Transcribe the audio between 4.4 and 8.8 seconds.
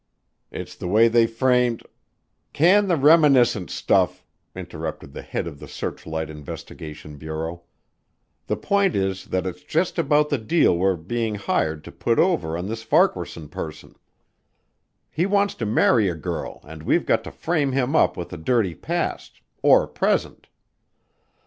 interrupted the head of the Searchlight Investigation Bureau. "The